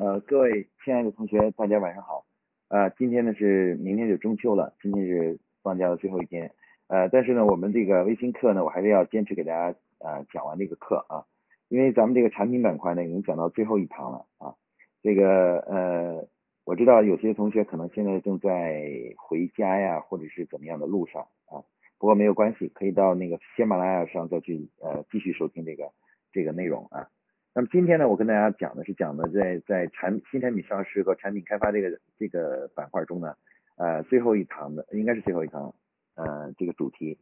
[0.00, 2.24] 呃，各位亲爱的同学，大家晚上好。
[2.68, 6.52] 呃，今天呢是明天就中秋了，今天是放假的最后一天。
[6.86, 11.26] 呃，但是呢，我们这个微信课呢，我还是要坚持给大家啊讲完这个课啊，
[11.66, 14.54] 因为咱们这个产品板块呢已经讲到最后一堂了啊。
[15.02, 16.28] 这个呃，
[16.62, 21.58] 我知道有些同学可能现在正在回家呀，或者是怎么样的路上啊，
[21.98, 25.90] 不过没有关系，可以到那个喜马拉雅上再去呃继续收听这个
[26.32, 27.08] 这个内容啊。
[27.54, 33.34] 那么今天呢，我跟大家讲的是讲的在在产新产品上市和产品开发这个这个板块中呢，
[33.76, 35.74] 呃，最后一堂的应该是最后一堂，
[36.14, 37.18] 呃，这个主题，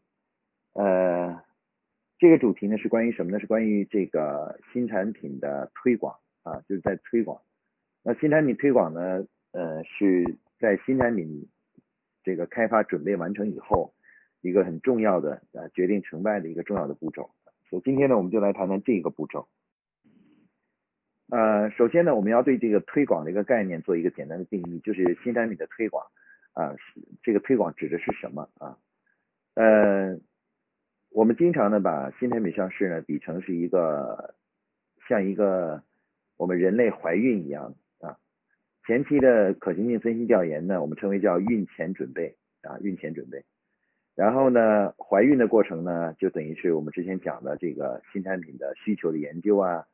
[0.74, 1.40] 呃，
[2.18, 3.40] 这个主题呢是关于什么呢？
[3.40, 7.40] 是关于这个新产品的推广啊，就是在推广。
[8.02, 11.48] 那新产品推广呢，呃，是在新产品
[12.22, 13.94] 这个开发准备完成以后，
[14.42, 17.30] 一个很重要的呃决定成败的一个重要的步骤。
[17.70, 19.48] 所以今天呢，我们就来谈谈这个步骤。
[21.28, 26.06] 呃，首先呢，我们要对这个推广的一个概念做一个简单的定义，就是新产品的推广
[26.52, 26.76] 啊，
[27.20, 28.78] 这个推广指的是什么啊？
[29.54, 30.20] 呃，
[31.10, 34.36] 我们经常呢把新产品上市呢比成是一个
[35.08, 35.82] 像一个
[36.36, 38.16] 我们人类怀孕一样啊，
[38.86, 43.44] 前期的可行性分析调研呢，我们称为叫孕前准备啊，孕前准备，
[44.14, 49.84] 然后呢，怀孕的过程呢，就等于是我们之前讲的这个新产品的需求的研究啊。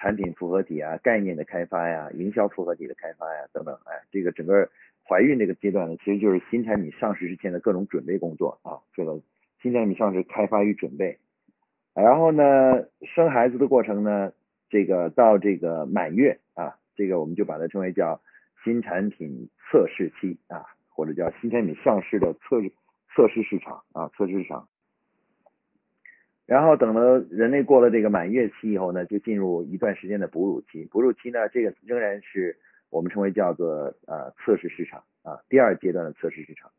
[0.00, 4.70] 产品复合体啊，概念的开发呀，营销复合体的开发呀，等等，哎，这个整个
[5.04, 9.20] 怀孕这个阶段呢，其实就是新产品上市之前的各种准备工作啊，这个
[9.60, 11.18] 新产品上市开发与准备，
[11.94, 14.32] 然后呢，生孩子的过程呢，
[14.70, 18.20] 这个到这个满月啊，这个我们就把它称为叫
[18.62, 22.60] 新产品测试期啊，或者叫新产品上市的测
[23.16, 24.68] 测试市场啊，测试市场。
[26.48, 30.82] 然后等了人类过了这个满月期以后呢，就进入一段时间的哺乳期。
[30.86, 32.56] 哺乳期呢，这个仍然是
[32.88, 36.70] 我们称为叫做呃测试市场啊，第二阶段的测试市场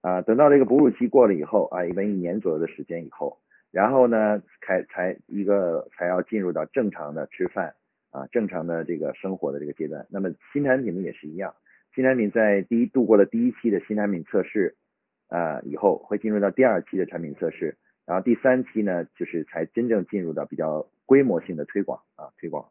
[0.00, 0.20] 啊。
[0.22, 3.38] 等到这个哺乳期过了以后啊，一般一年左右的时间以后，
[3.70, 7.72] 然后呢，才才一个才要进入到正常的吃饭
[8.10, 10.04] 啊，正常的这个生活的这个阶段。
[10.10, 11.54] 那么新产品呢也是一样，
[11.94, 14.74] 新产品在第一度过了第一期的新产品测试
[15.28, 17.76] 啊以后，会进入到第二期的产品测试。
[18.08, 22.70] 然后第三期呢，就是才真正进入到比较规模性的推广啊，推广。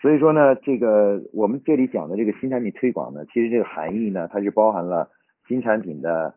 [0.00, 5.10] 所以说呢，这个我们这里讲的这个新产品推广呢，其实这个含义呢，它是包含了
[5.48, 6.36] 新产品的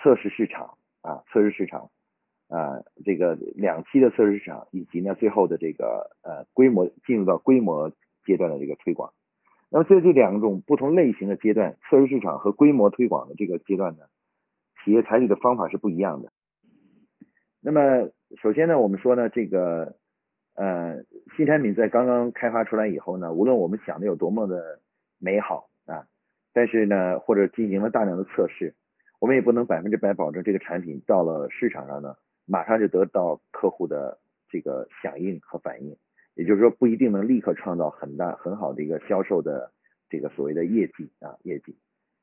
[0.00, 1.90] 测试市场啊，测试市场
[2.46, 7.90] 啊，这个两期的测试市场，以及呢最后的这个呃规模进入到规模
[8.24, 9.12] 阶段的这个推广。
[9.70, 14.04] 那么在这两种不同类型的阶段，测试市场和规模推广的这个阶段呢，
[14.84, 16.30] 企业采取的方法是不一样的。
[17.62, 18.08] 那么
[18.40, 19.96] 首先呢，我们说呢，这个
[20.54, 20.96] 呃
[21.36, 24.80] 新产品在刚刚开发出来以后呢，无论我们想的有多么的
[25.18, 26.06] 美好啊，
[26.52, 28.74] 但是呢，或者进行了大量的测试，
[29.18, 32.14] 我们也不能百分之百保证这个产品到了市场上呢，
[32.46, 35.94] 马上就得到客户的这个响应和反应，
[36.34, 39.70] 也就是说不一定能立刻创造很大很好的一个销售的
[40.08, 41.76] 这个所谓的业绩啊业绩。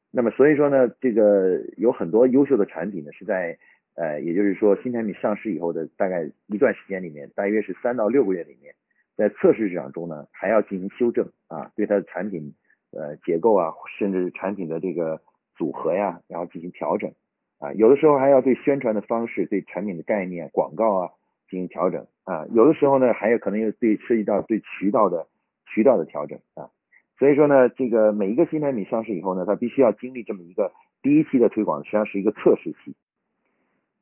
[0.10, 3.58] 那么所以说呢，这个有很多优秀的产品呢是在
[3.98, 8.76] 呃，也就是说，新产品上市以后的大概一段时间里面，大约是三到六个月里面，
[9.16, 12.54] 在测试市场中呢，还要进行修正啊，对它的产品
[12.92, 15.20] 呃结构啊，甚至产品的这个
[15.56, 17.12] 组合呀，然后进行调整
[17.58, 21.10] 啊，有的时候还要对宣传的方式、对产品的概念、广告啊
[21.50, 25.28] 进行调整啊，有的时候呢，还有可能又对涉及到对渠道的
[25.66, 26.70] 渠道的调整啊，
[27.18, 30.72] 所以说呢，这个每一个新产品上市以后呢，它必须要经历这么一个
[31.02, 32.96] 第一期的推广，实际上是一个测试期。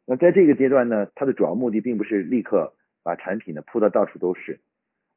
[0.08, 2.74] 那在这个阶段呢，它的主要目的并不是立刻
[3.04, 4.60] 把产品呢铺的到处都是，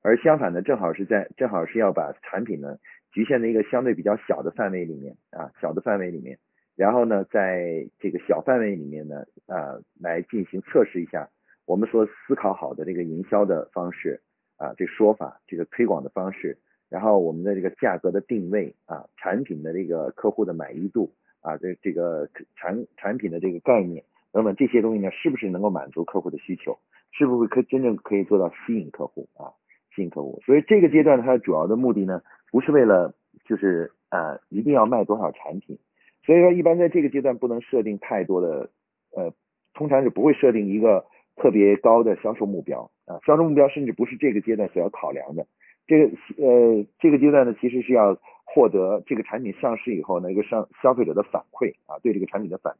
[0.03, 2.78] 而相反的，正好是在正好是要把产品呢
[3.12, 6.38] 局限在一个相对比较小的范围里面啊，小的范围里面，
[6.75, 11.28] 然后呢，在这个小范围里面呢啊来进行测试一下
[11.66, 14.22] 我们所思考好的这个营销的方式
[14.56, 16.56] 啊，这说法，这个推广的方式，
[16.88, 21.12] 然后我们的这个价格的定位啊，产品的这个客户的满意度
[21.42, 22.27] 啊，这这个
[22.57, 24.03] 产产品的这个概念。
[24.33, 26.78] 等等这些东西呢，是不是能够满足客户的需求？
[27.10, 29.51] 是不是可真正可以做到吸引客户啊？
[29.95, 30.41] 吸引客户。
[30.45, 32.21] 所以这个阶段它主要的目的呢，
[32.53, 33.15] 不是为了
[33.45, 35.78] 就是呃一定要卖多少产品。
[36.25, 38.71] 所以说一般在这个阶段不能设定太多的
[39.16, 39.33] 呃，
[39.72, 43.19] 通常是不会设定一个特别高的销售目标啊。
[43.27, 45.47] 销售目标甚至不是这个阶段所要考量的。
[45.86, 48.15] 这个呃这个阶段呢，其实是要
[48.45, 52.77] 获得这个产品上市以后呢一个上消费者的反馈啊，对这个产品的反。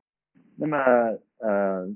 [0.61, 0.77] 那么，
[1.39, 1.89] 呃，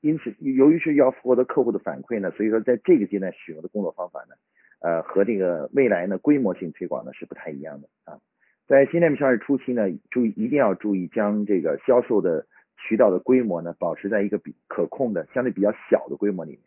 [0.00, 4.34] 因此，由于是要获得客户的反馈呢，所以说在这个阶段使用的工作方法呢，
[4.80, 8.18] 呃和这个未来呢规模性推广呢是不太一样的啊。
[8.66, 12.44] 在新产品上市初期呢，注意一定要注意将这个销售的
[12.76, 16.60] 渠道的规模呢保持在一个比可控的相对比较小的规模里面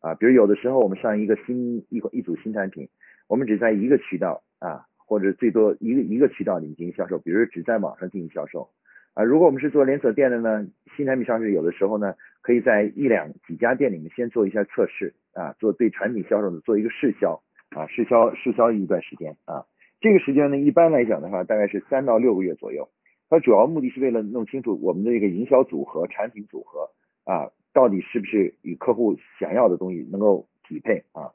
[0.00, 0.14] 啊。
[0.16, 2.88] 比如有的时候我们上一个新一一组新产品，
[3.28, 8.68] 我们只在一个渠道啊，或者最多一个一个渠道里面进行销售，比如只在网上进行销售。
[9.14, 10.66] 啊，如果我们是做连锁店的呢，
[10.96, 19.66] 新产品上市有的时候呢，可以在一两几家店里面先做一下测试啊，做对产品销售的做一个试销啊，试销试销一段时间啊，
[20.00, 22.88] 这个时间呢，一般来讲的话，大概是三到六个月左右。
[23.28, 26.90] 它主要目的是为了弄清楚我们的这个营销组合、产品组合
[27.24, 31.30] 啊，到底是不是与客户想要的东西能够匹配啊。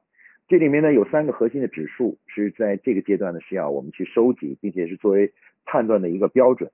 [0.47, 5.31] 这里面呢有三个核心的指数是在这个阶段呢是要我们去收集，并且是作为
[5.65, 6.69] 判断的一个标准。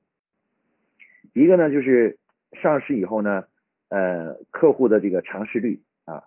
[1.33, 2.18] 一个呢就是
[2.62, 3.45] 上市以后呢，
[3.89, 6.23] 呃，客户的这个尝试率啊，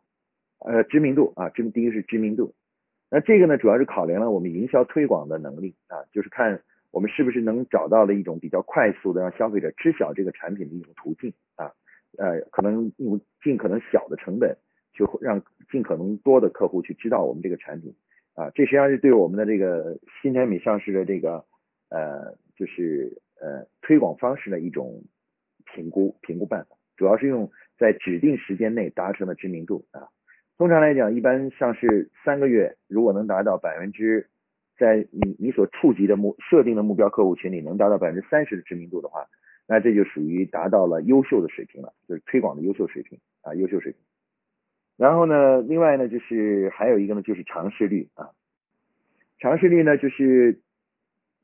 [0.61, 2.55] 呃，知名度啊，知第一个是知名度。
[3.11, 11.70] 那这个呢主要是考量了我们营销推广的能力啊，就是看我们是不是能找到了一种比较快速的让消费者知晓这个产品的一种途径啊，
[12.17, 14.56] 呃，可能用尽可能小的成本，
[14.94, 17.94] 就让尽可能多的客户去知道我们这个产品
[18.35, 21.44] 啊，这实际上是对我们的这个新产品上市的这个
[21.90, 23.20] 呃，就是。
[23.44, 25.05] 呃，推广方式的一种
[25.67, 30.08] 评估评估办法，主要是用在指定时间内达成的知名度啊。
[30.56, 34.31] 通常来讲，一般上市三个月，如果能达到百分之，
[34.79, 39.26] 在你你所触及的目设定的目标客户群里能达到百分之三十的知名度的话，
[39.69, 44.00] 那这就属于达到了优秀的水平了，就是推广的优秀水平啊，优秀水平。
[44.97, 48.31] 然后呢，另外呢，就是还有一个呢，就是尝试率啊，
[49.38, 50.61] 尝试率呢，就是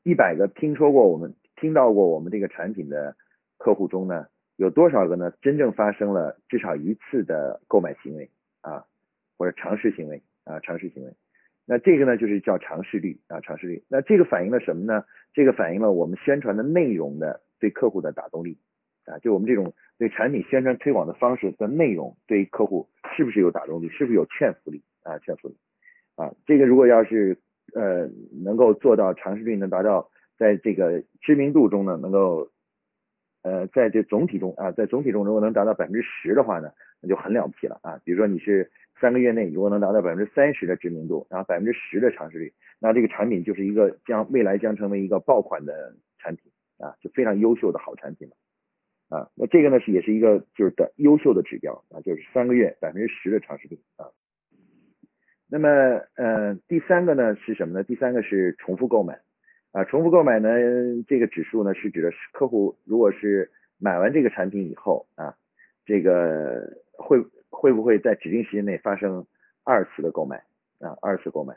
[0.01, 1.35] 一百个听说过我们。
[1.61, 3.15] 听到过我们这个产品的
[3.59, 4.25] 客户中呢，
[4.55, 5.31] 有多少个呢？
[5.43, 8.27] 真正发生了至少一次的购买行为
[8.61, 8.83] 啊，
[9.37, 11.13] 或者尝试行为啊，尝试行为。
[11.67, 13.83] 那这个呢，就是叫尝试率啊，尝试率。
[13.87, 15.05] 那这个反映了什么呢？
[15.35, 18.57] 这个反映了我们宣传的内容的对客户的打动力
[19.05, 25.55] 啊，就我们这种对产品宣传推广的方式的内容对客户是不是有打动力，是不是有劝服力啊，劝服力
[26.15, 26.33] 啊。
[26.47, 27.37] 这个如果要是
[27.75, 28.09] 呃
[28.43, 30.09] 能够做到尝试率能达到。
[30.41, 32.49] 在这个知名度中呢，能够
[33.43, 38.01] 呃，在这总体中啊，在总体中如果能达到百分之十的话呢，那就很了不起了啊。
[38.03, 48.35] 比如说你是三个月内如果能达到百分之三十的知名度，然后百分之十的尝试率，那这个产品就是一个将未来将成为一个爆款的产品啊，就非常优秀的好产品了
[49.15, 49.29] 啊。
[49.35, 54.09] 那这个呢是也是一个就是的优秀的指标啊，就是三个月百分之十的尝试率啊。
[55.47, 55.69] 那么
[56.15, 57.83] 呃第三个呢是什么呢？
[57.83, 59.21] 第三个是重复购买。
[59.71, 60.49] 啊，重复购买呢，
[61.07, 65.33] 这个指数呢是指的是客户如果是买完这个产品以后啊，
[65.85, 67.17] 这个会
[67.49, 69.25] 会不会在指定时间内发生
[69.63, 70.43] 二次的购买
[70.79, 71.55] 啊，二次购买。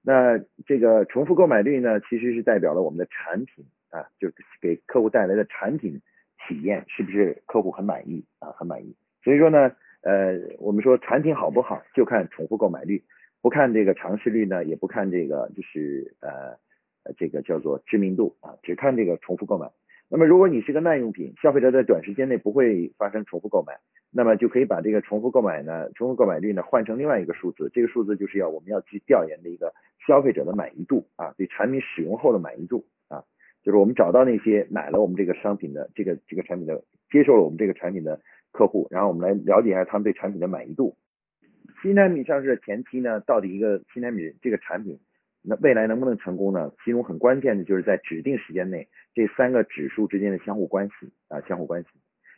[0.00, 4.30] 那这个重复购买率呢，其实是代表了我们的产品啊，就
[4.60, 6.00] 给客户带来的产品
[6.46, 8.94] 体验是不是客户很满意啊，很满意。
[9.24, 13.02] 所以说呢，呃，我们说产品好不好，就看重复购买率，
[13.42, 16.56] 不看这个尝试率呢，也不看这个就是呃。
[17.16, 19.70] 这个叫做知名度啊，只看这个重复购买。
[20.12, 23.78] 那么，如果你是个耐用品，消费者在短时间内不会发生重复购买，
[24.10, 27.70] 那么就可以把这个重复购买呢，重复购买率呢换成另外一个数字。
[27.72, 29.72] 这个数字就是要我们要去调研的一个
[30.04, 33.22] 消费者的满意度啊，对产品使用后的满意度啊，
[33.62, 40.96] 就是我们找到那些买了我们这个商品的这个这个产品的接受了我们这个产品的客户，然后我们来了解一下他们对产品的满意度。
[41.82, 44.98] 新产品上市的前期呢，到底一个新产品这个产品。
[45.42, 46.70] 那未来能不能成功呢？
[46.84, 51.88] 其中很关键的就是在指定时间内，这三个指数之间的相互关系啊，相互关系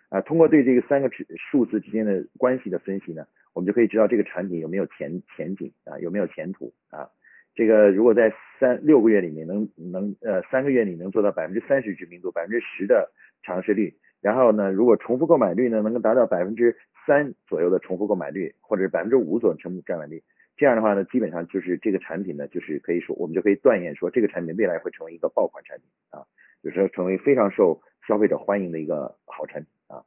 [0.08, 7.08] 啊，通过对这个三个指数字之间的关系的分析呢，我们就可以知道这个产品有没有前前景啊，有没有前途啊。
[7.54, 13.10] 这个如果在三六个月里面能能呃三个月里能做到百分之三十知名度，百分之十的
[13.42, 20.22] 尝试率，然后呢，如果重复购买率呢能够达到百分之三左右的重复购买率，或者是百分之五左右重复购买率。
[20.56, 26.24] 这样的话呢，基本上就是这个产品呢，就是可以说，我们就可以断言说，这个产品未来会成为一个爆款产品啊，
[26.62, 30.04] 就是成为非常受消费者欢迎的一个好产品啊。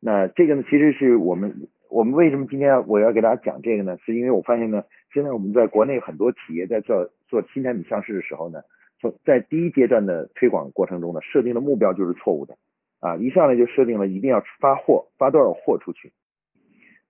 [0.00, 3.98] 那这个呢，其实是我们我们为什么今天我要给大家讲这个呢？
[4.06, 8.62] 是因为我发现呢，现在我们在国内很多企业在做做新产品上市的时候呢，
[9.00, 12.56] 从在第一阶段的推广过程中呢，设定的目标就是错误的
[13.00, 16.12] 啊，一上来就设定了一定要发货，发多少货出去，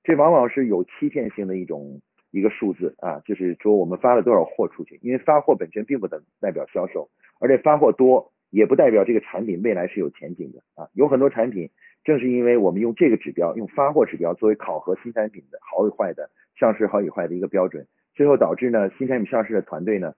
[0.02, 2.00] 这往往是有欺骗性的一种。
[2.34, 10.88] 一个数字啊，就是说我们发了多少货出去，因为发货本身并不等代表销售，而且发货多也不代表这个产品未来是有前景的啊。
[10.94, 11.70] 有很多产品
[12.02, 20.14] 正是因为我们用这个指标，用发货指标作为考核新产品的好与坏的上市好与坏的一个标准，最后导致呢新产品上市的团队呢，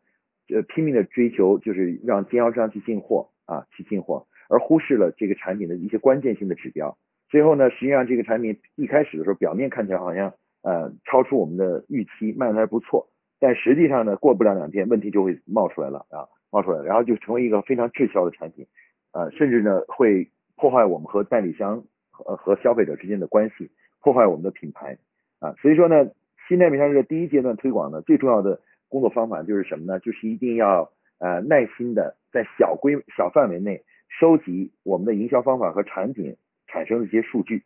[0.49, 6.96] 呃拼命的追求就是让经销商去进货啊去进货，而忽视了这个产品的一些关键性的指标。
[7.28, 10.32] 最后呢，实际上这个产品一开始的时候表面看起来好像
[10.66, 13.06] 呃超出我们的预期，卖的还不错，
[13.38, 18.66] 但实际上呢过不了两天问题就会冒出来了啊冒出来，然后就成为一个非常滞销的产品，
[19.12, 23.70] 呃甚至呢会破坏我们和代理商和和消费者之间的关系，
[24.02, 24.99] 破坏我们的品牌
[25.38, 26.11] 啊，所以说呢。
[26.49, 29.99] 新产品上市的第一阶段推广呢，最重要的工作方法就是什么呢？
[29.99, 33.82] 就是一定要呃耐心的在小规小范围内
[34.20, 36.37] 收集我们的营销方法和产品
[36.68, 37.64] 产生的一些数据。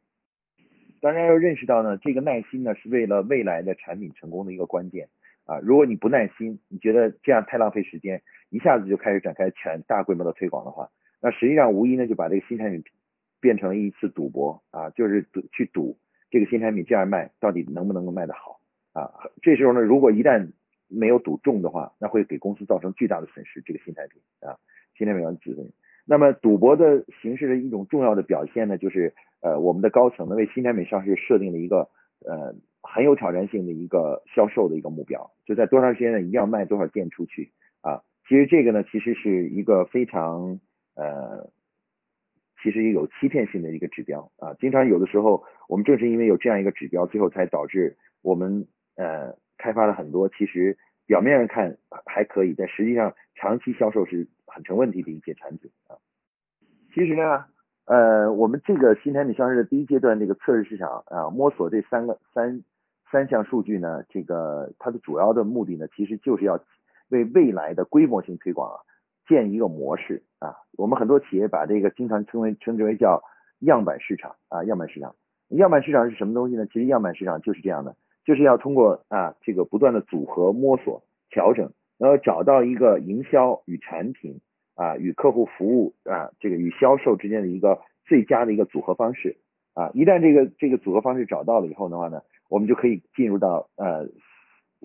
[1.00, 5.09] 当然要认识到呢，这个耐心呢是为了未来的产品成功的一个关键
[5.47, 5.59] 啊。
[5.62, 10.90] 如果你不耐心，你觉得这样太浪费时间，一下子就开始展开全大规模的推广的话，
[11.21, 12.85] 那实际上无疑呢就把这个新产品
[13.40, 15.97] 变成了一次赌博啊，就是赌去赌
[16.30, 18.61] 这个新产品这样卖到底能不能够卖得好。
[18.92, 19.09] 啊，
[19.40, 20.50] 这时候呢，如果一旦
[20.88, 23.62] 没有赌中的话，那会给公司造成巨大的损失。
[23.62, 24.59] 这个新产品啊，
[24.99, 25.71] 新产品要止损。
[26.04, 31.88] 那么赌博的形式的一种重要的表现呢，就是呃，我们的高层呢为新产品上市设定了一个
[32.26, 38.02] 呃很有挑战性的一个销售的一个目标，就在多长时间内一定要卖多少件出去啊。
[38.28, 40.59] 其实这个呢，其实是一个非常
[40.95, 41.50] 呃，
[42.62, 44.54] 其实也有欺骗性的一个指标啊。
[44.61, 48.66] 经常有的时候，我们正是因为有这样一个指标，最后才导致我们。
[48.97, 50.76] 呃，开发了很多，其实
[51.11, 51.76] 表面上看
[52.07, 55.99] 还可以，但实际上长期销售是很成问题的一些产品啊。
[56.95, 57.45] 其实呢，
[57.87, 62.62] 呃，我们这个新产品上市的第一阶段这个测试市场啊，摸索这三个三
[63.11, 66.61] 三项数据呢，这个它的主要的目的呢，其实就是要
[67.09, 68.79] 为未来的规模性推广啊
[69.26, 70.55] 建一个模式啊。
[70.79, 73.21] 我们很多企业把这个经常称为称之为叫
[73.59, 75.12] 样板市场啊，样板市场。
[75.49, 76.64] 样板市场是什么东西呢？
[76.67, 77.97] 其实样板市场就是这样的。
[78.24, 84.40] 就是要通过啊这个不断的组合摸索调整，然后找到一个营销与产品
[84.74, 89.36] 啊与客户服务啊这个与销售之间的一个最佳的一个组合方式
[89.74, 94.06] 啊一旦这个这个组合方式找到了以后的话呢，我们就可以进入到呃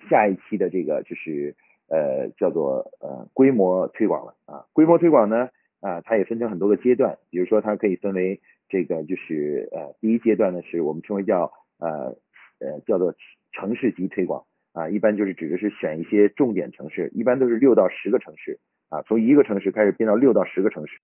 [0.08, 1.54] 下一期的这个就是
[1.88, 5.50] 呃叫做呃规模推广了啊规模推广呢
[5.80, 12.16] 啊它也分成很多个阶段，比如说它可以分为这个就是呃第一阶段呢是我们称为叫呃。
[12.58, 13.14] 呃，叫做
[13.52, 18.58] 城市级推广啊，一般就是指的是选一些重点城市，一般都是六到十个城市
[18.88, 20.98] 啊，从一个城市开始变到六到十个城市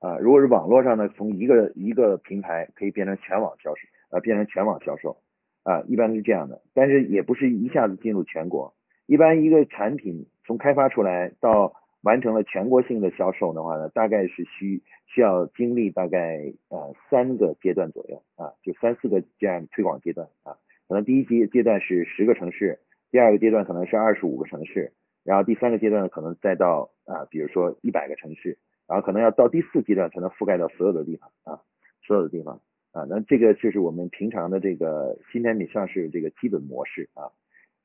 [0.00, 0.18] 啊。
[0.18, 5.18] 如果是网络上呢，从一个一个平台可以变成全网销售，呃，变成全网销售
[5.62, 6.62] 啊，一般是这样的。
[6.74, 8.74] 但是也不是一下子进入全国，
[9.06, 11.74] 一般一个产品从开发出来到
[12.06, 20.56] 完成了全国性的销售的话呢，大概是需需要经历大概呃三个阶段左右啊，就三四个这样推广阶段啊。
[20.86, 22.78] 可能第一阶阶段是十个城市，
[23.10, 24.92] 第二个阶段可能是二十五个城市，
[25.24, 31.60] 然后第三个阶段可能再到啊，比如说一百个城市，然后可能要到第四阶段才能覆盖到所有的地方啊，
[32.06, 32.60] 所有的地方
[32.92, 33.04] 啊。
[33.10, 37.34] 那这个就是我们平常的这个新产品上市这个基本模式啊。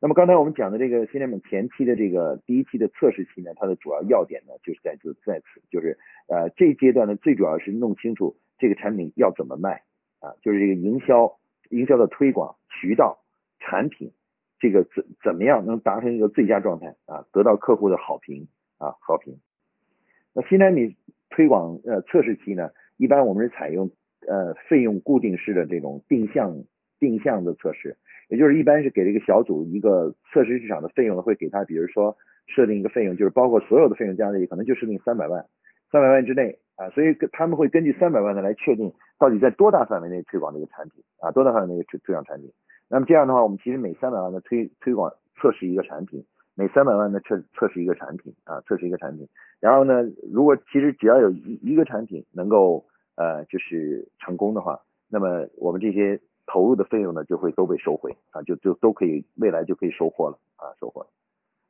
[0.04, 5.96] 那么刚才我们讲的这个新产品前期的这个第一期的测试期呢，它的主要要点呢，就是在就在此，就是
[6.28, 9.84] 呃这一阶段呢，最主要是弄清楚这个产品要怎么卖
[10.20, 11.38] 啊，就是这个营销、
[11.70, 13.24] 营销的推广渠道、
[13.60, 14.12] 产品，
[14.58, 18.48] 这个怎怎么样能达成一个最佳状态啊，得到客户的好评
[18.80, 19.38] 啊好评。
[20.34, 20.96] 那新产品
[21.30, 23.92] 推广呃测试期呢，一般我们是采用
[24.28, 26.64] 呃费用固定式的这种定向
[27.00, 27.98] 定向的测试。
[28.32, 32.16] 也就是一般是给这个小组一个测试市场的费用呢，会给他，比如说
[32.48, 35.46] 设定一个费用，就是包括所有的费用加在一起，可能就设定三百万，
[35.92, 42.50] 三百万之内啊，所以他们会根据三百万的来确定到底在多大范围内推广这个产品啊，多大范围内推推广产品。
[42.90, 46.24] 那么这样的话，我们其实每三百万的推推广测试一个产品，
[46.56, 49.28] 每三百万的测测试一个产品啊，测试一个产品。
[49.60, 52.86] 然后呢，如果其实只要有一一个产品能够
[53.18, 56.18] 呃就是成功的话，那么我们这些。
[56.52, 61.08] 投入的费用呢就会都被收回啊，就就都可以未来就可以收获了啊，收获了。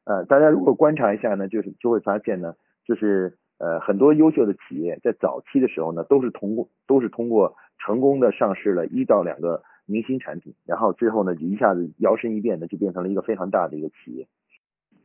[0.05, 14.27] 呃，大家如果观察一下呢，就是就会发现呢，就是呃很多优秀的企业在早期的时候呢，都是通过都是通过成功的上市了一到两个明星产品，然后之后呢一下子摇身一变的就变成了一个非常大的一个企业。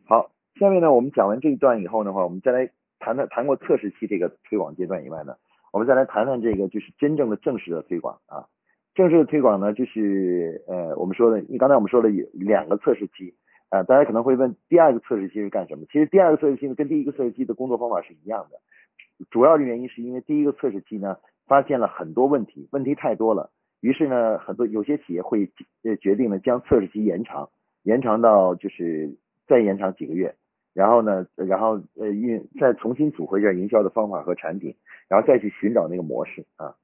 [0.07, 5.37] 好，下面呢我们讲完这一段以后的话，我们再来谈谈谈过测试期这个推广阶段以外呢，
[5.71, 8.49] 我们再来谈谈这个就是真正的正式的推广啊。
[8.97, 13.35] 正式的推广呢，就是呃，我们说的，你刚才我们说了有两个测试期，
[13.69, 15.85] 啊，大家可能会问，第二个测试期是干什么？
[15.93, 18.59] 其实第二个测试期呢，跟第一个测试期的工作方法是一样的，
[19.31, 23.51] 主要的原因是因为第一个测试期呢，发现了很多问题，问题太多了，
[23.83, 25.51] 于是呢，很多有些企业会
[25.85, 27.51] 呃决定呢将测试期延长，
[27.83, 29.15] 延长到就是
[29.47, 30.35] 再延长几个月，
[30.73, 34.75] 然后呢，然后呃运再重新组合一下营销的方法和产品，
[35.07, 36.75] 然后再去寻找那个模式啊。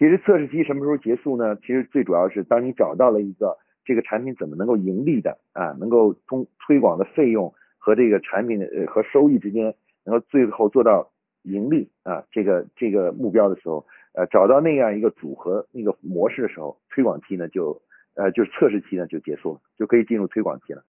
[0.00, 1.56] 其实测试期什么时候结束呢？
[1.56, 9.74] 其实最主要是当你找到了一个这个产品怎么能够盈利的啊，能够通推广的费用和这个产品的呃和收益之间
[10.06, 11.10] 能够最后做到
[11.42, 17.82] 盈利啊这个这个目标的时候，呃找到那样一个组合那个模式的时候，推广期呢就
[18.14, 20.82] 呃就是测试期呢就结束了，就可以进入推广期了。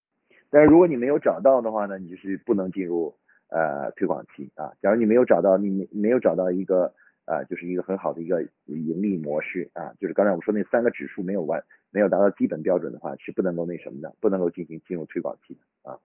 [0.49, 3.13] 但是如果你没有找到的话呢，你就是不能进入
[3.49, 4.71] 呃推广期啊。
[4.81, 6.93] 假如你没有找到你没没有找到一个。
[7.31, 15.97] 啊，就是一个很好的一个盈利模式啊，就是刚才我们说那三个指数没有完，没有达到基本标准的话，是不能够那什么的，不能够进行进入推广期的啊。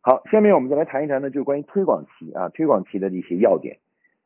[0.00, 3.78] 好，下面我们再来谈一谈呢，就是关于推广期啊，推广期的一些要点。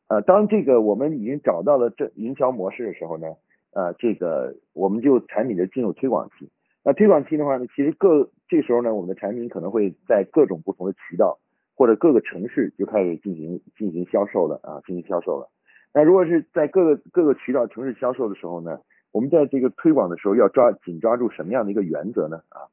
[0.07, 3.27] 呃，当这个我们已经找到了这营销模式的时候呢，
[3.73, 6.49] 呃，这个我们就产品的进入推广期。
[6.85, 11.41] 那推广期的话呢，其实各这时候呢，我们的产品可能会在各种不同的渠道
[11.75, 15.51] 或者各个城市就开始进行进行销售了啊，进行销售了。
[15.97, 18.79] 那如果是在各个各个渠道城市销售的时候呢，
[19.13, 22.43] 我们在这个推广的时候要抓紧抓住什么样的一个原则呢？
[22.51, 22.69] 啊，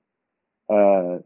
[0.68, 1.24] 呃，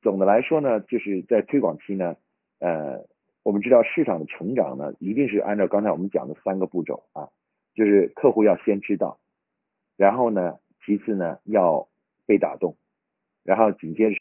[0.00, 2.14] 总的来说呢，就是在推广期呢，
[2.60, 3.04] 呃，
[3.42, 7.28] 我们知道市场的成长呢，一定是按照刚才我们讲的三个步骤啊，
[7.74, 9.18] 就是客户要先知道，
[9.96, 11.88] 然后呢，其次呢要
[12.26, 12.76] 被打动，
[13.42, 14.20] 然后紧接着，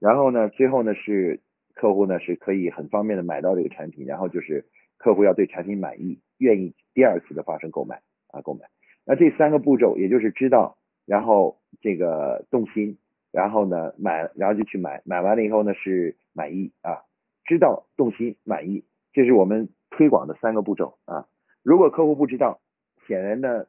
[0.00, 1.38] 然后呢，最后呢是
[1.72, 4.66] 客户呢是可以很方便的买到这个产品，然后就是。
[5.02, 8.60] 客户要对产品满意，愿意第二次的发生购买啊购买。
[9.04, 12.96] 那这三个步骤，也就是知道，然后这个动心，
[13.32, 17.02] 然后呢买，然后就去买，买完了以后呢是满意啊，
[17.44, 21.26] 知道动心满意，这是我们推广的三个步骤啊。
[21.64, 22.60] 如果客户不知道，
[23.08, 23.66] 显然呢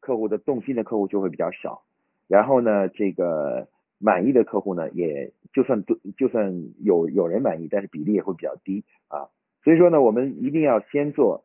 [0.00, 1.82] 客户的动心的客户就会比较少，
[2.26, 3.68] 然后呢这个
[3.98, 5.84] 满意的客户呢也就算
[6.16, 9.28] 就算有有人满意，但是比例也会比较低啊。
[9.64, 11.44] 所以说呢，我们一定要先做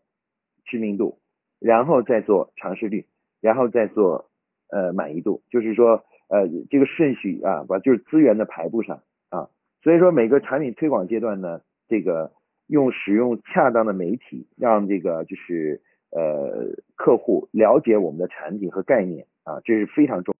[0.65, 1.19] 知名度，
[1.57, 3.05] 然后再做尝试率，
[3.39, 4.29] 然后再做
[4.69, 9.49] 呃满意度，就是说呃这个顺序啊，把就是资源的排布上啊。
[9.81, 12.33] 所以说每个产品推广阶段呢，这个
[12.67, 20.35] 用使用恰当的媒体，让这个就是呃客户了解我们的产品和概念啊，这是非常重。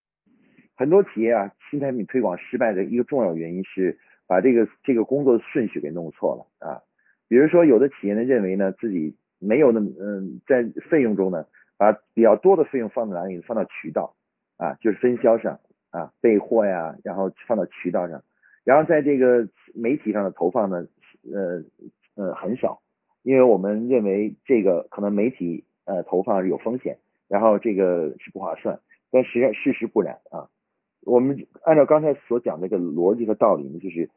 [0.75, 6.84] 很多企业啊，新产品推广失败的一个重要原因是把这个这个工作顺序给弄错了啊。
[7.29, 11.45] 比如说，有的企业呢认为呢自己没有那么嗯，在费用中呢，
[11.77, 13.39] 把比较多的费用放在哪里？
[13.41, 14.15] 放到渠道
[14.57, 15.59] 啊，就是分销上
[15.91, 18.23] 啊，备货呀，然后放到渠道上，
[18.63, 20.87] 然后在这个媒体上的投放呢，
[21.31, 21.63] 呃
[22.15, 22.81] 呃很少，
[23.21, 28.79] 因为我们认为这个可能媒体呃投放有风险，然后这个是不划算，
[29.11, 30.49] 但实际事实不然啊。
[31.03, 34.09] 我们按照刚才所讲这个逻辑和道理呢，就是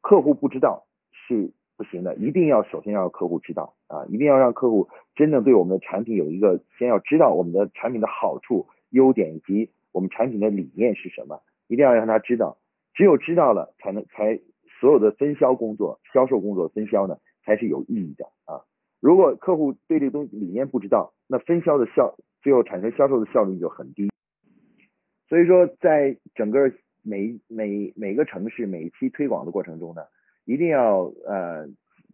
[0.00, 1.52] 客户不知道是。
[1.80, 12.58] 不行的，一定要首先让客户知道啊，一定要让客户真正对我们的产品有一个先要知道我们的产品的好处、优点以及我们产品的理念是什么，一定要让他知道。
[12.92, 14.38] 只有知道了，才能才
[14.78, 17.16] 所有的分销工作、销售工作、分销呢
[17.46, 18.60] 才是有意义的啊。
[19.00, 24.10] 如果客户对这个东西理念不知道，那分销的效最后产生销售的效率就很低。
[25.30, 30.02] 所以说，在整个每每每个城市每一期推广的过程中呢。
[30.44, 31.66] 一定要呃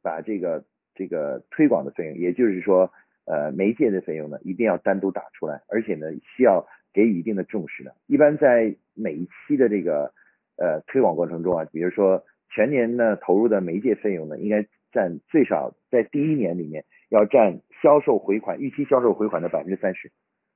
[0.03, 2.91] 把这个这个推广的费用，也就是说
[3.25, 7.95] 呃媒介的费用呢，一定要单独打出来，而且呢需要给予一定的重视的。
[8.07, 10.13] 一般在每一期的这个
[10.57, 20.11] 呃推广过程中啊，比如说全年呢投入的媒介费用呢，应该占最少在第一年里面要占销售回款预期销售回款的百分之三十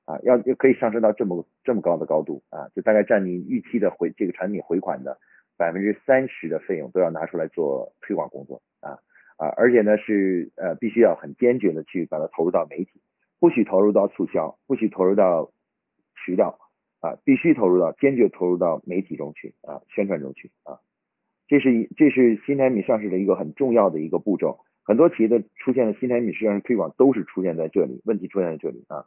[0.05, 5.17] 啊，要可以上升到这么这么高的高度啊，就大概占你预期的回这个产品回款的。
[5.61, 8.97] 百分之三十的费用都要拿出来做推广工作啊
[9.37, 12.99] 啊，而且呢是呃必须要很坚决的去把它投入到媒体，
[13.39, 15.51] 不许投入到促销，不许投入到
[16.15, 16.57] 渠道
[16.99, 20.79] 啊，必须投入到坚决投入到媒体中去啊，宣传中去啊，
[21.47, 29.05] 这是一这是新产品上市的一个很重要的一个步骤，很多企业的出现的新产品实际上推广都是出现在这里，问题出现在这里啊，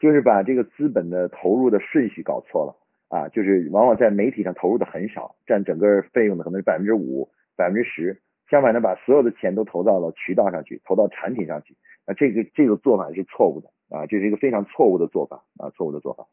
[0.00, 2.78] 就是把这个资本的投入的顺序搞错了。
[3.12, 8.18] 啊，就是往往在媒体上投入的很少，占整个费用的可能是百分之五、百分之十。
[8.48, 11.76] 相反的，把所有的钱都投到了渠道上去，投到产品上去。
[12.06, 16.26] 啊，这个这个做法是错误的啊，这是一个非常错误的做法啊，错误的做法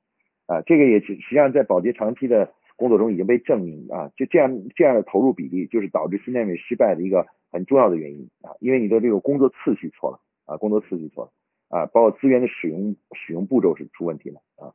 [0.48, 0.62] 啊。
[0.62, 11.32] 这个也实实际上在保洁长期的工作中已经被证明啊，就这样这样的投入比例就是导致新产品失败的一个很重要的原因啊，因为你的这个工作次序错了啊，工作次序错了
[11.78, 14.72] 啊，包括资源的使用使用步骤是出问题了啊，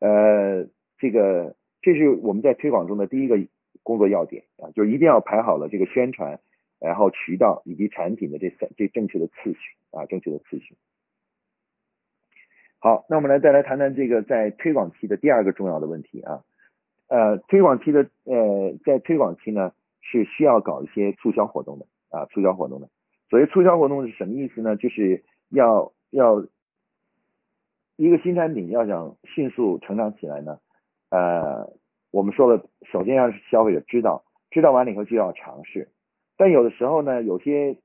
[0.00, 0.66] 呃。
[0.98, 3.36] 这个这是我们在推广中的第一个
[3.82, 6.40] 工作要点啊，就是一定要排好了这个宣传，
[6.80, 9.58] 然后渠道以及产品的这三这正确的次序
[9.90, 10.76] 啊，正确的次序。
[12.78, 16.44] 好，那我们来再来谈谈这个在推广期的第二个重要的问题啊，
[17.08, 22.88] 呃，推广期的呃，在推广期呢是需要搞一些促销活动的啊，促销活动的。
[23.28, 24.76] 所谓促销活动是什么意思呢？
[24.76, 26.46] 就是要要
[27.96, 30.60] 一个新产品要想迅速成长起来呢，
[31.10, 31.72] 呃，
[32.10, 35.88] 我们说了，首先要消费者知道，知道完了以后就要尝试。
[36.36, 37.78] 但有的时候呢，有些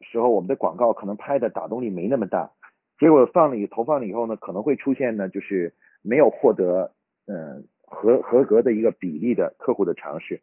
[0.00, 2.50] 时候我们的广告可能拍的打动力没那么大。
[2.98, 6.92] 结果放了以投放了以后呢，可能会出现呢，就是没有获得
[7.26, 10.42] 嗯合合格的一个比例的客户的尝试。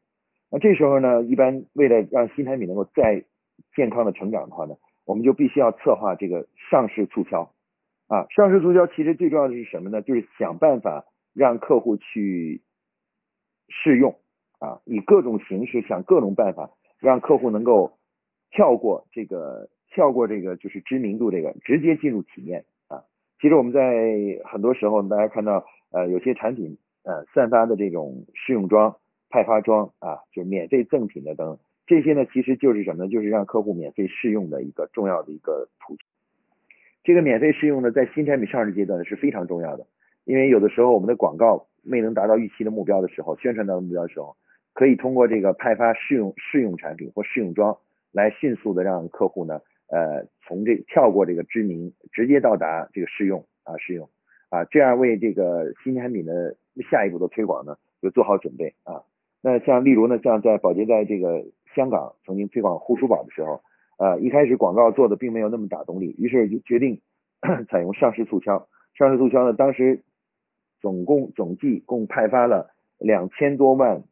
[0.49, 3.23] 那这时候呢，一般为了让新产品能够再
[3.75, 4.75] 健康的成长的话呢，
[5.05, 7.53] 我们就必须要策划这个上市促销
[8.07, 8.25] 啊。
[8.29, 10.01] 上市促销其实最重要的是什么呢？
[10.01, 12.61] 就是想办法让客户去
[13.69, 14.15] 试用
[14.59, 17.97] 啊，以各种形式想各种办法让客户能够
[18.49, 19.69] 跳过这个。
[19.93, 23.03] 跳过这个就是知名度这个，直接进入体验啊。
[23.41, 28.95] 其实我们在很多时候，大家看到呃有些产品呃散发的这种试用装、
[29.29, 33.09] 派发装啊，就免费赠品的等这些呢，其实就是什么呢？
[33.09, 36.05] 就是让客户免费试用的一个重要的一个途径。
[37.03, 39.85] 这个免费试用呢，在新产品上市阶段是非常重要的，
[40.25, 44.35] 因为有的时候我们的广告没能达到预期的目标的时候，宣传到的目标的时候，
[44.73, 47.77] 可以通过这个派发试用试用产品或试用装
[48.11, 49.59] 来迅速的让客户呢。
[49.93, 54.07] 呃，从这跳过这个知名，直接到达这个试用啊，试用
[54.49, 56.55] 啊，这样为这个新产品的
[56.89, 59.03] 下一步的推广呢，就做好准备啊。
[59.41, 61.43] 那像例如呢，像在宝洁在这个
[61.75, 63.61] 香港曾经推广护舒宝的时候，
[63.97, 67.01] 呃，一开始广告做的并没有那么打动力，于是就决定
[67.67, 68.65] 采用上市促销。
[68.93, 70.01] 上市促销呢，当时
[70.81, 74.03] 总共总计共派发了两千多万，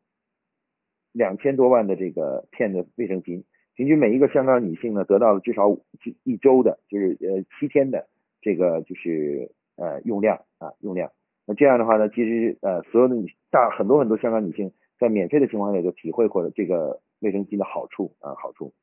[1.11, 3.43] 两千多万的这个片的卫生巾。
[3.73, 5.75] 平均每一个香港女性呢，得到了至少
[6.23, 8.07] 一周的，就是呃七天的
[8.41, 11.11] 这个就是呃用量啊用量。
[11.45, 18.73] 那这样的话呢，其实呃所有的女大很多很多香港女性在免费的情况下就体会过了这个卫生巾的好处啊好处。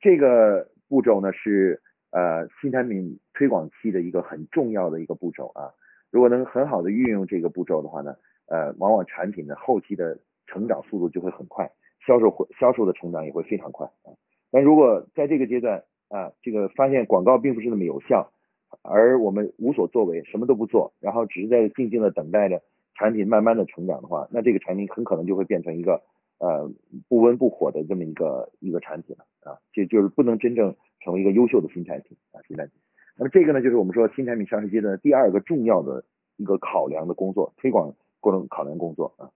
[0.00, 5.74] 这个步骤呢是呃新产品推广期的一个很重要的一个步骤啊。
[6.14, 8.14] 如果能很好的运用这个步骤的话呢，
[8.46, 11.68] 呃往往产品的后期的成长速度就会很快。
[12.06, 14.14] 销售会销售的成长也会非常快啊，
[14.52, 18.30] 但如果在这个阶段啊，这个发现广告并不是那么有效，
[18.82, 22.62] 而我们无所作为，什么都不做，然后只是在静静的等待着
[22.94, 26.00] 产品慢慢的成长的话，那这个产品很可能就会变成一个
[26.38, 26.70] 呃
[27.08, 32.78] 不温不火的这么一个一个产品了啊，这就是不能真正成为一个优秀的新产品啊新产品。
[33.16, 36.04] 那么这个呢，就是我们说新产品上市阶段第二个重要的
[36.36, 39.30] 一个考量的工作，推广过程考量工作啊。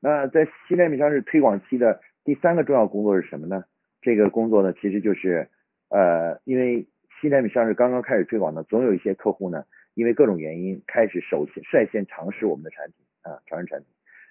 [0.00, 3.64] 那在新产品上市推广期的第三个重要工作是什么呢？
[4.02, 5.48] 这个工作呢，其实就是
[5.88, 6.86] 呃，因为
[7.20, 13.88] 新产品上市刚刚开始推广呢，总有一些客户呢，因为各种原因开始首先率先尝试我们的产品啊，尝试产品。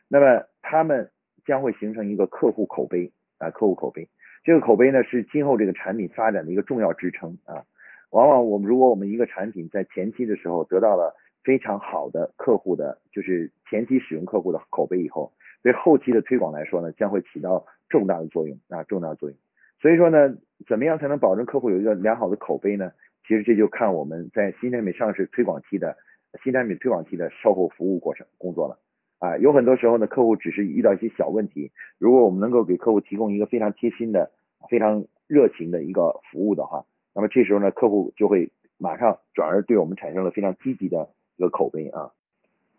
[0.08, 1.10] 那么他们
[1.46, 4.08] 将会形成一个客户口碑啊，客户口碑。
[4.44, 7.65] 这个口碑呢，是今后这个产品发展的一个重要支撑啊。
[8.12, 15.32] 往往我们如果我们一个产品在前期的时候得到了非常好的客户的，就是前期使用客户的口碑以后。
[15.62, 19.38] 对后期的推广来说呢，将会起到重大的作用啊，重大的作用。
[19.82, 20.34] 所以说呢，
[20.67, 22.91] 怎么样才能保证客户有一个良好的口碑呢？
[23.28, 25.98] 其实这就看我们在新产品上市推广期的
[26.41, 28.80] 新产品推广期的售后服务过程工作了
[29.19, 29.38] 啊。
[29.38, 34.32] 有很多时候呢，客户只是遇到一些小问题，如果我们能够给客户提供一个非常贴心的、
[34.69, 42.12] 非常热情的一个服务的话，那么这时候呢，客户就会马上转而对我们产生了非常积极的一个口碑啊。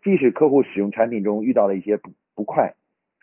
[0.03, 2.73] 即使客户使用产品中遇到了一些不不快，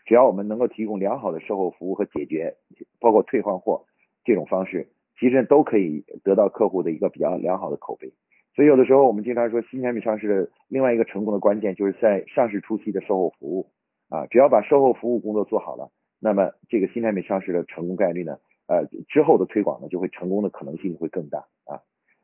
[0.05, 2.55] 只要我们能够提供良好的售后服务和解决，
[2.99, 3.85] 包括退换货
[4.23, 4.87] 这种方式，
[5.19, 8.13] 其实都可以得到客户的一个比较良好的口碑。
[8.55, 13.67] 所以有的时候我们经常说，新产品上市的另外一个成功的关键，就是在上市初期的售后服务
[14.09, 18.37] 啊，只要把售后服务工作做好了，那么这个新产品上市的成功概率呢，
[18.69, 21.81] 呃，之后的推广呢就会成功的可能性会更大啊。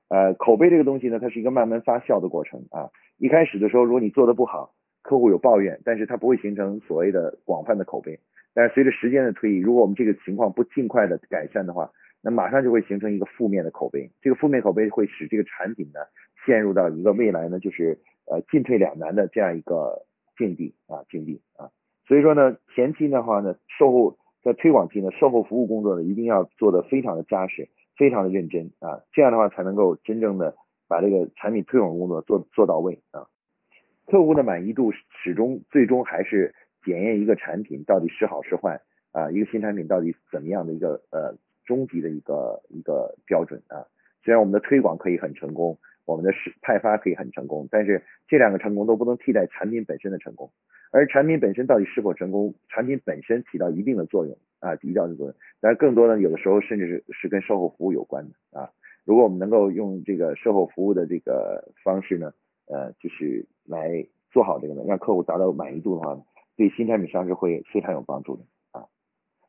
[0.10, 2.91] 呃，口碑这个东西呢，它是一个慢慢发酵的过程啊。
[3.17, 8.19] 一开始的时候，如果你做的不好，客户有抱怨，但是它不会形成所谓的广泛的口碑。
[8.53, 11.89] 但是随着时间的推移，如果我们这个情况不尽快的改善的话，
[12.21, 14.12] 那马上就会形成一个负面的口碑。
[14.21, 15.99] 这个负面口碑会使这个产品呢
[16.45, 20.05] 陷入到一个未来呢就是呃进退两难的这样一个
[20.38, 21.69] 境地啊境地啊。
[22.08, 27.67] 所以说呢，前期的话呢，售后在推广期呢，售后服务工作呢一定要做的非常的扎实。
[27.97, 30.53] 非常的认真啊，这样的话才能够真正的
[30.86, 33.25] 把这个产品推广工作做做到位啊。
[34.05, 36.53] 客户的满意度始终最终还是
[36.84, 38.81] 检验一个产品到底是好是坏
[39.13, 43.88] 啊，一个新产品到底怎么样的一个呃终极的一个一个标准啊。
[44.25, 50.51] 虽然我们的推广可以很成功，我们的是派发可以很成功，但是这两个成功都不能替代产品本身的成功。
[50.95, 55.36] 而产品本身到底是否成功，产品本身起到一定的作用啊，一定的作用。
[55.60, 58.69] 但是更多的有的时候甚至是是跟售后服务有关的啊。
[59.03, 62.31] 如果我们能够用这个售后服务的这个方式呢，
[62.67, 66.17] 呃，就是来做好这个呢，让客户达到满意度的话，
[66.55, 68.86] 对新产品上市会非常有帮助的啊。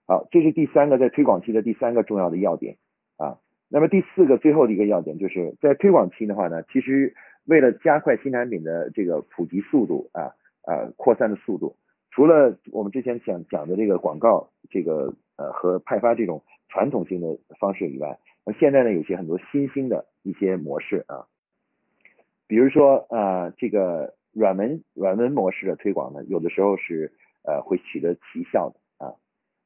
[0.08, 2.76] 好，这是第三个在推广期的第三个重要的要点
[3.18, 3.38] 啊。
[3.68, 10.34] 那么第四个最后的一个要点就是在推广期的话呢，其实为了加快新产品的这个普及速度啊
[10.66, 11.76] 呃扩散的速度，
[12.10, 18.18] 除了我们之前讲讲的这个广告这个呃和派发这种传统性的方式以外。
[18.44, 21.26] 那现在呢，有些很多新兴的一些模式啊，
[22.46, 29.14] 比如说啊，这个软文软文模式的推广呢，有的时候是呃会取得奇效的啊，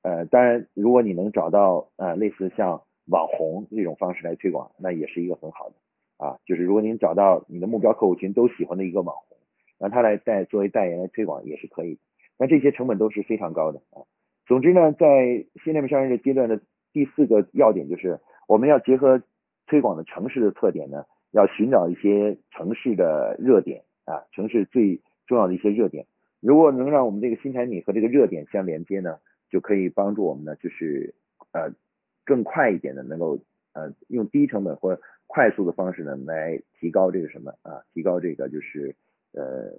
[0.01, 5.75] 呃，当然如果你能找到呃类似像网红这种方式来推广，那也是一个很好的
[6.25, 9.37] 啊，就是如果您找到你的目标客户群都喜欢的一个网红，
[9.81, 12.01] 让他来代作为代言来推广也是可以的，
[12.39, 14.07] 那这些成本都是非常高的啊。
[14.47, 16.61] 总之呢，在新产品上市的阶段的
[16.93, 18.21] 第四个要点就是。
[18.49, 19.23] 我们要结合
[19.69, 26.05] 推广的城市的特点呢，要寻找一些城市的热点啊，城市最重要的一些热点。
[26.41, 29.19] 如果能让我们这个新产品和这个热点相连接呢，
[29.51, 31.15] 就可以帮助我们呢，就是
[31.53, 31.71] 呃
[32.25, 33.39] 更快一点的能够
[33.73, 38.97] 呃用低成本或快速的方式呢来提高这个什么啊，提高这个就是
[39.33, 39.79] 呃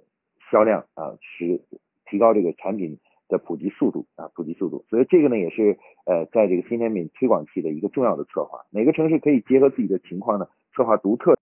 [0.50, 1.60] 销量啊，使
[2.06, 2.98] 提高这个产品。
[3.28, 8.60] 的普及速度啊，普及速度，所以这个呢也是呃，在这个新产品推广期的一个重要的策划。
[8.68, 11.34] 每个城市可以结合自己的情况呢，策划独特、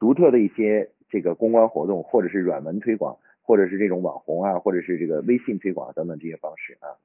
[0.00, 6.98] 独特的一些这个公关活动，或者是软文推广，或者是这种网红啊，或者是这个微信推广等等这些方式啊。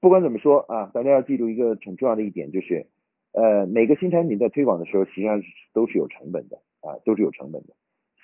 [0.00, 2.84] 不管怎么说啊，大家要记住一个很重要的一点，就是
[3.30, 5.40] 呃，每个新产品在推广的时候，实际上
[5.72, 7.74] 都是有成本的啊，都是有成本的。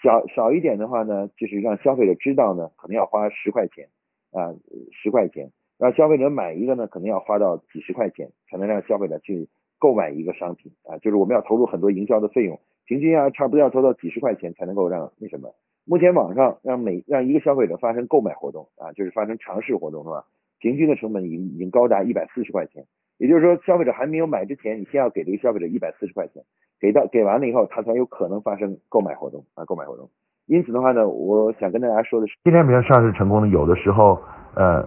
[0.02, 3.88] 小少一点的话呢，就是让消费者知道呢，可能要花十块钱。
[4.34, 4.48] 啊，
[4.92, 9.46] 十块钱，让消费者买一个呢，可能要花到几十块钱，才能让消费者去
[9.78, 10.96] 购买一个商品啊。
[10.96, 15.54] 就是我们要投入很多营销的费用，平均要，差不多要投到几十块钱才能够让那什么。
[15.84, 20.24] 目前网上让每让一个消费者发生购买活动啊，就是发生尝试活动是吧？
[20.58, 22.86] 平均的成本已经已经高达一百四十块钱。
[23.18, 26.42] 也就是说，消费者还没有买之前，你先要给这个消费者一百四十块钱，
[26.82, 30.10] 给到给完了以后，他才有可能发生购买活动啊，购买活动。
[30.46, 34.20] 因此的话呢，我想跟大家说的是，新产品上市成功的，有的时候
[34.56, 34.86] 呃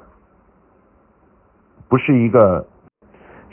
[1.88, 2.68] 不是一个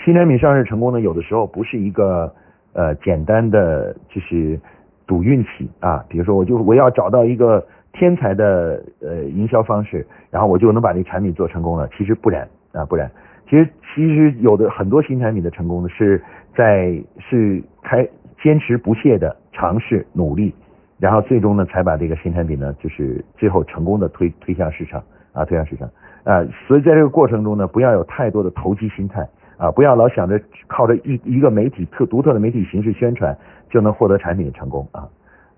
[0.04, 2.34] 新产品上市成功呢，有的时候不是一个
[2.72, 4.60] 呃简单的就是
[5.06, 6.04] 赌运气啊。
[6.08, 11.88] 比如说，我就我要找到一个天才的呃营销方式，然后我就能把这产品做成功了。
[11.96, 13.08] 其实不然啊，不然。
[13.48, 16.20] 其实其实有的很多新产品的成功呢，是
[16.56, 18.08] 在是开
[18.42, 20.54] 坚持不懈的尝试努力。
[20.98, 25.02] 然后最终呢，才把这个新产品呢，就是最后成功的推推向市场
[25.32, 25.88] 啊，推向市场
[26.22, 26.46] 啊。
[26.68, 29.26] 所以在这个过程中呢，不要有太多的投机心态
[29.56, 33.36] 啊，不要老想着靠着一一个媒体特独特的媒体形式宣传
[33.68, 35.08] 就能获得产品的成功啊。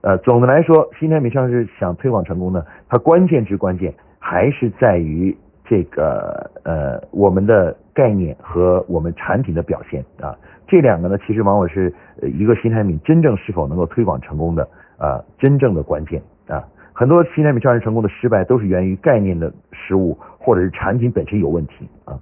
[0.00, 10.36] 呃，总的来说，新产品上市想推广成功呢，它关键之关键还是在于这个呃我们的概念和我们产品的表现啊。
[10.66, 14.68] 这两个呢，其实往往是一个新产品真正是否能够推广成功的。
[14.96, 22.16] 啊，真正的关键啊，很多新产品上市成功的失败都是源于概念的失误，或者是产品本身有问题啊。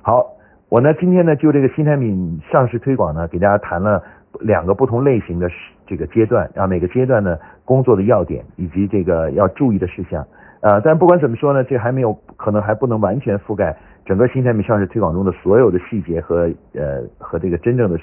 [0.00, 0.26] 好，
[0.70, 4.02] 我呢今天呢就这个新产品上市推广呢，给大家谈了
[4.40, 5.50] 两个不同类型的
[5.86, 10.26] 这个阶段，啊每个阶段呢工作的要点以及这个要注意的事项
[10.60, 10.80] 呃。
[10.80, 17.98] 但不管怎么说呢，这还没有可能还不能完全覆盖整个新产品上市推广中的所有的细节和呃和这个真正的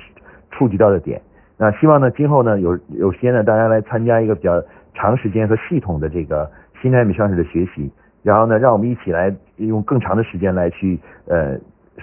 [0.52, 1.22] 触及到的点。
[1.58, 4.62] 那希望呢，今后呢有有些呢，大家来参加一个比较
[4.94, 6.50] 长时间和系统的这个
[6.82, 7.92] 新产品上市的学习，
[8.24, 11.58] 然后呢，让我们一起来用更长的时间来去呃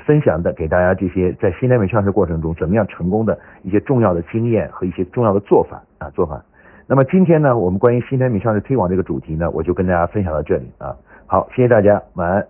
[0.07, 6.43] 分享的给大家这些在新产品上市过程中怎么样成功的一些重要的经验和一些重要的做法啊做法。
[6.87, 10.97] 那么今天呢，我们关于新产品上市推广这个主题呢，我就跟大家分享到这里啊。
[11.27, 12.47] 好，谢谢大家，晚安。